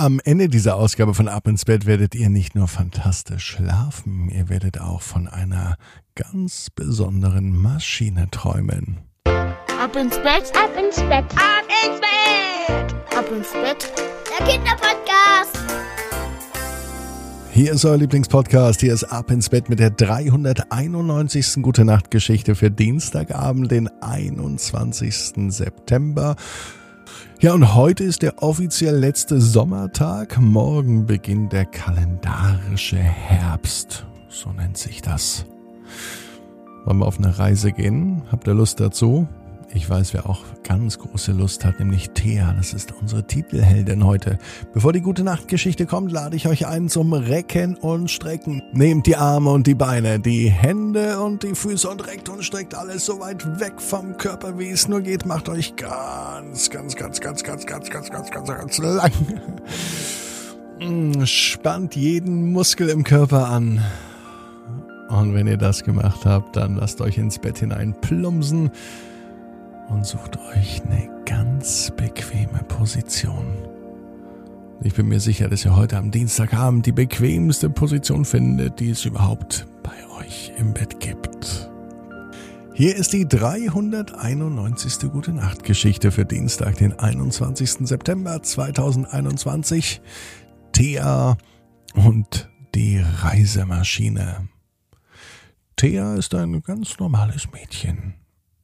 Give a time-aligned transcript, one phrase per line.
[0.00, 4.48] Am Ende dieser Ausgabe von Ab ins Bett werdet ihr nicht nur fantastisch schlafen, ihr
[4.48, 5.76] werdet auch von einer
[6.14, 9.00] ganz besonderen Maschine träumen.
[9.26, 13.92] Ab ins Bett, ab ins Bett, ab ins Bett, ab ins Bett,
[14.30, 15.58] der Kinderpodcast.
[17.52, 18.80] Hier ist euer Lieblingspodcast.
[18.80, 21.56] Hier ist Ab ins Bett mit der 391.
[21.60, 25.52] Gute Nacht Geschichte für Dienstagabend, den 21.
[25.52, 26.36] September.
[27.40, 30.38] Ja, und heute ist der offiziell letzte Sommertag.
[30.40, 34.06] Morgen beginnt der kalendarische Herbst.
[34.28, 35.46] So nennt sich das.
[36.84, 38.22] Wollen wir auf eine Reise gehen?
[38.30, 39.26] Habt ihr Lust dazu?
[39.72, 42.52] Ich weiß, wer auch ganz große Lust hat, nämlich Thea.
[42.56, 44.36] Das ist unsere Titelheldin heute.
[44.72, 48.62] Bevor die gute Nachtgeschichte kommt, lade ich euch ein zum Recken und Strecken.
[48.72, 52.74] Nehmt die Arme und die Beine, die Hände und die Füße und reckt und streckt
[52.74, 55.24] alles so weit weg vom Körper, wie es nur geht.
[55.24, 59.12] Macht euch ganz, ganz, ganz, ganz, ganz, ganz, ganz, ganz, ganz, ganz lang.
[61.24, 63.84] Spannt jeden Muskel im Körper an.
[65.10, 68.72] Und wenn ihr das gemacht habt, dann lasst euch ins Bett hinein plumpsen
[69.90, 73.46] und sucht euch eine ganz bequeme Position.
[74.82, 79.04] Ich bin mir sicher, dass ihr heute am Dienstagabend die bequemste Position findet, die es
[79.04, 81.70] überhaupt bei euch im Bett gibt.
[82.72, 85.10] Hier ist die 391.
[85.12, 87.86] Gute Nacht Geschichte für Dienstag, den 21.
[87.86, 90.00] September 2021.
[90.72, 91.36] Thea
[91.94, 94.48] und die Reisemaschine.
[95.76, 98.14] Thea ist ein ganz normales Mädchen.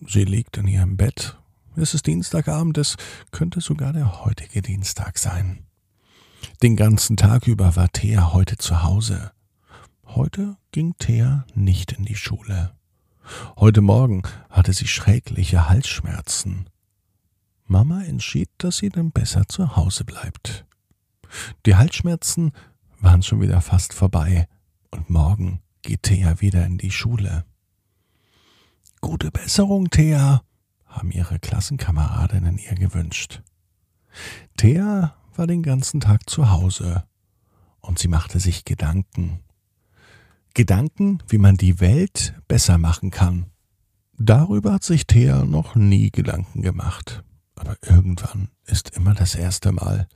[0.00, 1.38] Sie liegt in ihrem Bett.
[1.76, 2.96] Es ist Dienstagabend, es
[3.30, 5.66] könnte sogar der heutige Dienstag sein.
[6.62, 9.32] Den ganzen Tag über war Thea heute zu Hause.
[10.04, 12.72] Heute ging Thea nicht in die Schule.
[13.56, 16.68] Heute Morgen hatte sie schreckliche Halsschmerzen.
[17.66, 20.66] Mama entschied, dass sie dann besser zu Hause bleibt.
[21.66, 22.52] Die Halsschmerzen
[23.00, 24.46] waren schon wieder fast vorbei,
[24.90, 27.44] und morgen geht Thea wieder in die Schule.
[29.04, 30.42] Gute Besserung, Thea,
[30.86, 33.42] haben ihre Klassenkameradinnen ihr gewünscht.
[34.56, 37.04] Thea war den ganzen Tag zu Hause
[37.80, 39.40] und sie machte sich Gedanken.
[40.54, 43.50] Gedanken, wie man die Welt besser machen kann.
[44.16, 47.24] Darüber hat sich Thea noch nie Gedanken gemacht.
[47.56, 50.08] Aber irgendwann ist immer das erste Mal.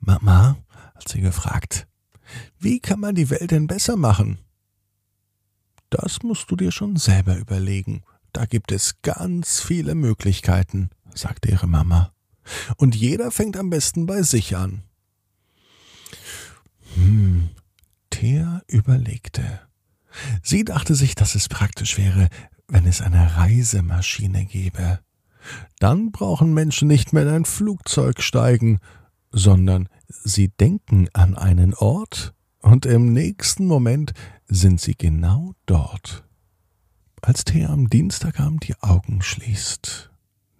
[0.00, 0.56] Mama,
[0.96, 1.86] hat sie gefragt,
[2.58, 4.38] wie kann man die Welt denn besser machen?
[5.90, 8.02] Das musst du dir schon selber überlegen.
[8.32, 12.12] Da gibt es ganz viele Möglichkeiten, sagte ihre Mama.
[12.76, 14.82] Und jeder fängt am besten bei sich an.
[16.94, 17.50] Hm,
[18.10, 19.60] Thea überlegte.
[20.42, 22.28] Sie dachte sich, dass es praktisch wäre,
[22.66, 25.00] wenn es eine Reisemaschine gäbe.
[25.78, 28.80] Dann brauchen Menschen nicht mehr in ein Flugzeug steigen,
[29.30, 34.12] sondern sie denken an einen Ort und im nächsten Moment
[34.46, 36.24] sind sie genau dort.
[37.22, 40.10] Als Thea am Dienstagabend die Augen schließt,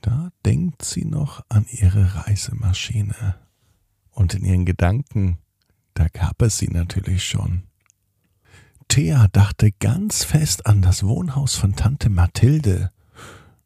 [0.00, 3.36] da denkt sie noch an ihre Reisemaschine.
[4.10, 5.38] Und in ihren Gedanken,
[5.94, 7.64] da gab es sie natürlich schon.
[8.88, 12.90] Thea dachte ganz fest an das Wohnhaus von Tante Mathilde.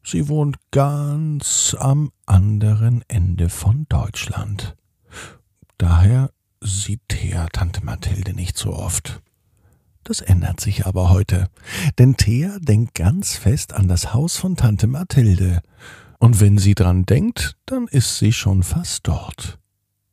[0.03, 4.77] Sie wohnt ganz am anderen Ende von Deutschland.
[5.77, 6.31] Daher
[6.61, 9.21] sieht Thea Tante Mathilde nicht so oft.
[10.05, 11.49] Das ändert sich aber heute,
[11.99, 15.61] denn Thea denkt ganz fest an das Haus von Tante Mathilde.
[16.19, 19.59] Und wenn sie dran denkt, dann ist sie schon fast dort.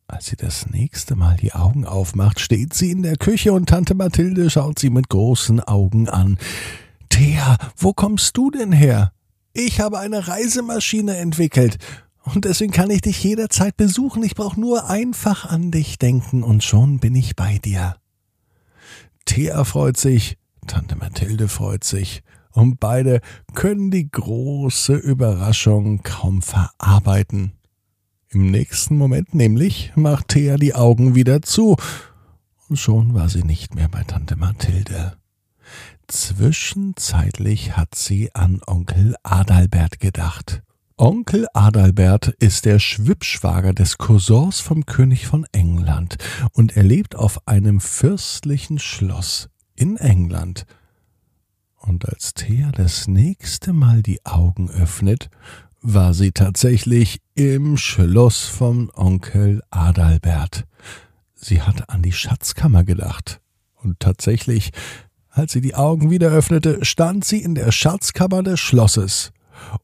[0.08, 3.96] Als sie das nächste Mal die Augen aufmacht, steht sie in der Küche und Tante
[3.96, 6.38] Mathilde schaut sie mit großen Augen an.
[7.10, 9.14] Thea, wo kommst du denn her?
[9.54, 11.78] Ich habe eine Reisemaschine entwickelt
[12.34, 14.24] und deswegen kann ich dich jederzeit besuchen.
[14.24, 17.96] Ich brauche nur einfach an dich denken und schon bin ich bei dir.
[19.25, 20.38] Thea freut sich,
[20.68, 23.22] Tante Mathilde freut sich und beide
[23.53, 27.53] können die große Überraschung kaum verarbeiten.
[28.30, 31.78] Im nächsten Moment nämlich macht Thea die Augen wieder zu
[32.67, 35.17] und schon war sie nicht mehr bei Tante Mathilde.
[36.08, 40.61] Zwischenzeitlich hat sie an Onkel Adalbert gedacht.
[40.97, 46.16] Onkel Adalbert ist der Schwippschwager des Cousins vom König von England
[46.53, 50.66] und er lebt auf einem fürstlichen Schloss in England.
[51.76, 55.30] Und als Thea das nächste Mal die Augen öffnet,
[55.82, 60.64] war sie tatsächlich im Schloss vom Onkel Adalbert.
[61.34, 63.41] Sie hatte an die Schatzkammer gedacht.
[63.84, 64.72] Und tatsächlich,
[65.30, 69.34] als sie die Augen wieder öffnete, stand sie in der Schatzkammer des Schlosses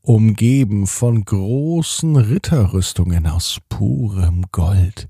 [0.01, 5.07] umgeben von großen Ritterrüstungen aus purem Gold.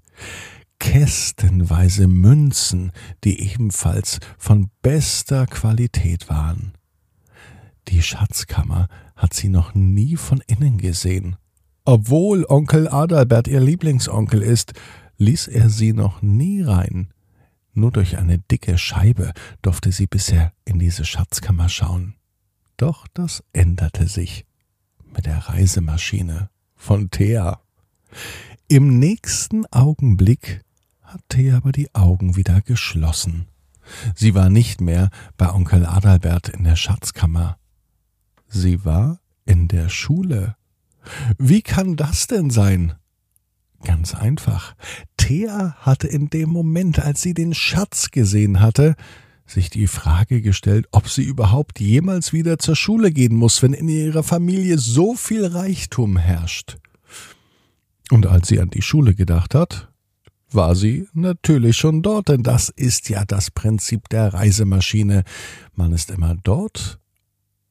[0.79, 2.91] kästenweise Münzen,
[3.23, 6.73] die ebenfalls von bester Qualität waren.
[7.87, 11.35] Die Schatzkammer hat sie noch nie von innen gesehen.
[11.85, 14.73] Obwohl Onkel Adalbert ihr Lieblingsonkel ist,
[15.17, 17.13] ließ er sie noch nie rein.
[17.73, 22.15] Nur durch eine dicke Scheibe durfte sie bisher in diese Schatzkammer schauen.
[22.77, 24.45] Doch das änderte sich
[25.13, 27.59] mit der Reisemaschine von Thea.
[28.67, 30.61] Im nächsten Augenblick
[31.01, 33.47] hat Thea aber die Augen wieder geschlossen.
[34.15, 37.57] Sie war nicht mehr bei Onkel Adalbert in der Schatzkammer.
[38.47, 40.55] Sie war in der Schule.
[41.37, 42.93] Wie kann das denn sein?
[43.83, 44.75] Ganz einfach.
[45.17, 48.95] Thea hatte in dem Moment, als sie den Schatz gesehen hatte,
[49.51, 53.89] sich die Frage gestellt, ob sie überhaupt jemals wieder zur Schule gehen muss, wenn in
[53.89, 56.77] ihrer Familie so viel Reichtum herrscht.
[58.09, 59.89] Und als sie an die Schule gedacht hat,
[60.51, 65.23] war sie natürlich schon dort, denn das ist ja das Prinzip der Reisemaschine.
[65.75, 66.99] Man ist immer dort,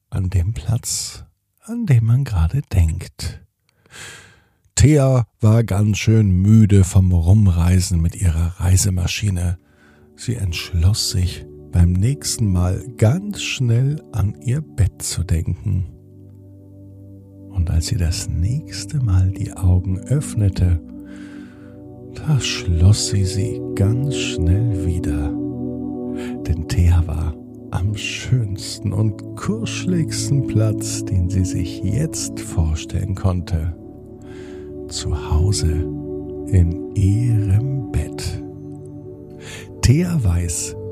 [0.09, 1.25] an dem Platz,
[1.62, 3.43] an dem man gerade denkt.
[4.75, 9.59] Thea war ganz schön müde vom Rumreisen mit ihrer Reisemaschine.
[10.17, 15.87] Sie entschloss sich, beim nächsten Mal ganz schnell an ihr Bett zu denken.
[17.50, 20.81] Und als sie das nächste Mal die Augen öffnete,
[22.14, 25.32] da schloss sie sie ganz schnell wieder.
[26.46, 27.34] Denn Thea war
[27.70, 33.76] am schönsten und kuscheligsten Platz, den sie sich jetzt vorstellen konnte
[34.88, 35.70] zu Hause
[36.49, 38.43] in ihrem Bett.
[39.82, 40.76] Thea weiß,